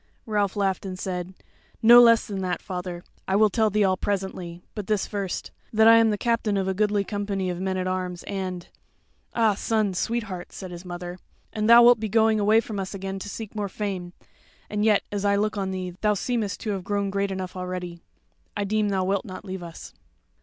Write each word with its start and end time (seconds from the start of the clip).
Ralph 0.25 0.55
laughed 0.55 0.83
and 0.83 0.97
said: 0.97 1.35
"No 1.83 2.01
less 2.01 2.25
than 2.25 2.41
that, 2.41 2.59
father; 2.59 3.03
I 3.27 3.35
will 3.35 3.51
tell 3.51 3.69
thee 3.69 3.83
all 3.83 3.97
presently; 3.97 4.63
but 4.73 4.87
this 4.87 5.05
first, 5.05 5.51
that 5.71 5.87
I 5.87 5.97
am 5.97 6.09
the 6.09 6.17
captain 6.17 6.57
of 6.57 6.67
a 6.67 6.73
goodly 6.73 7.03
company 7.03 7.51
of 7.51 7.59
men 7.61 7.77
at 7.77 7.85
arms; 7.85 8.23
and" 8.23 8.65
"Ah, 9.35 9.53
son, 9.53 9.93
sweetheart," 9.93 10.51
said 10.53 10.71
his 10.71 10.83
mother, 10.83 11.19
"and 11.53 11.69
thou 11.69 11.83
wilt 11.83 11.99
be 11.99 12.09
going 12.09 12.39
away 12.39 12.61
from 12.61 12.79
us 12.79 12.95
again 12.95 13.19
to 13.19 13.29
seek 13.29 13.53
more 13.53 13.69
fame: 13.69 14.13
and 14.71 14.83
yet, 14.83 15.03
as 15.11 15.23
I 15.23 15.35
look 15.35 15.55
on 15.55 15.69
thee 15.69 15.93
thou 16.01 16.15
seemest 16.15 16.59
to 16.61 16.71
have 16.71 16.83
grown 16.83 17.11
great 17.11 17.29
enough 17.29 17.55
already. 17.55 17.99
I 18.57 18.63
deem 18.63 18.89
thou 18.89 19.03
wilt 19.03 19.23
not 19.25 19.45
leave 19.45 19.61
us." 19.61 19.93